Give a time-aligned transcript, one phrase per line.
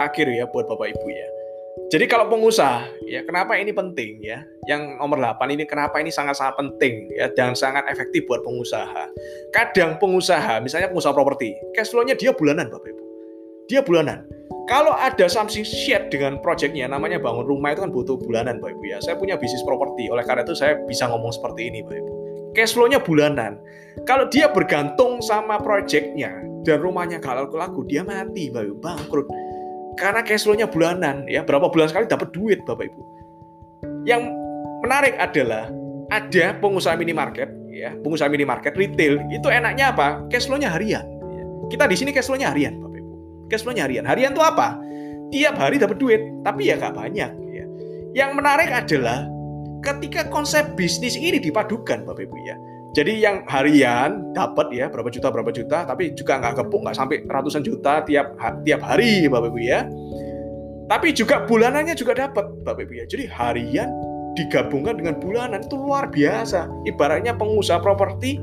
[0.00, 1.28] akhir ya buat Bapak Ibu ya.
[1.86, 4.42] Jadi kalau pengusaha, ya kenapa ini penting ya?
[4.66, 9.06] Yang nomor 8 ini kenapa ini sangat-sangat penting ya dan sangat efektif buat pengusaha.
[9.54, 13.04] Kadang pengusaha, misalnya pengusaha properti, cash flow-nya dia bulanan Bapak Ibu.
[13.70, 14.26] Dia bulanan.
[14.66, 18.84] Kalau ada something share dengan projectnya, namanya bangun rumah itu kan butuh bulanan Bapak Ibu
[18.90, 18.98] ya.
[18.98, 22.12] Saya punya bisnis properti, oleh karena itu saya bisa ngomong seperti ini Bapak Ibu.
[22.58, 23.62] Cash flow-nya bulanan.
[24.08, 26.34] Kalau dia bergantung sama projectnya
[26.66, 29.28] dan rumahnya kalau laku, dia mati Bapak Ibu, bangkrut
[29.96, 33.02] karena cash flow-nya bulanan ya berapa bulan sekali dapat duit Bapak Ibu.
[34.06, 34.30] Yang
[34.84, 35.72] menarik adalah
[36.12, 40.22] ada pengusaha minimarket ya, pengusaha minimarket retail itu enaknya apa?
[40.30, 41.02] Cash flow-nya harian.
[41.32, 41.44] Ya.
[41.72, 43.14] Kita di sini cash flow-nya harian Bapak Ibu.
[43.50, 44.04] Cash flow-nya harian.
[44.06, 44.78] Harian itu apa?
[45.34, 47.64] Tiap hari dapat duit, tapi ya nggak banyak ya.
[48.14, 49.26] Yang menarik adalah
[49.82, 52.56] ketika konsep bisnis ini dipadukan Bapak Ibu ya
[52.96, 57.28] jadi yang harian dapat ya berapa juta berapa juta, tapi juga nggak kepuk nggak sampai
[57.28, 58.32] ratusan juta tiap
[58.64, 59.84] tiap hari bapak ibu ya.
[60.88, 63.04] Tapi juga bulanannya juga dapat bapak ibu ya.
[63.04, 63.92] Jadi harian
[64.32, 66.72] digabungkan dengan bulanan itu luar biasa.
[66.88, 68.40] Ibaratnya pengusaha properti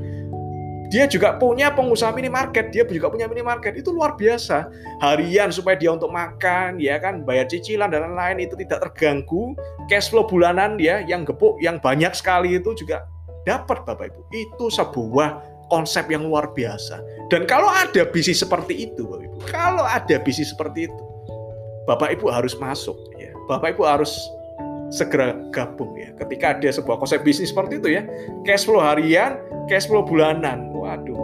[0.94, 4.70] dia juga punya pengusaha minimarket, dia juga punya minimarket itu luar biasa.
[5.02, 9.58] Harian supaya dia untuk makan, ya kan, bayar cicilan dan lain-lain itu tidak terganggu.
[9.90, 13.02] Cash flow bulanan ya yang gepuk, yang banyak sekali itu juga
[13.44, 14.20] dapat Bapak Ibu.
[14.32, 15.40] Itu sebuah
[15.72, 17.00] konsep yang luar biasa.
[17.32, 21.04] Dan kalau ada bisnis seperti itu Bapak Ibu, kalau ada bisnis seperti itu,
[21.88, 23.32] Bapak Ibu harus masuk ya.
[23.48, 24.12] Bapak Ibu harus
[24.92, 26.12] segera gabung ya.
[26.20, 28.02] Ketika ada sebuah konsep bisnis seperti itu ya,
[28.44, 30.70] cash flow harian, cash flow bulanan.
[30.70, 31.16] Waduh,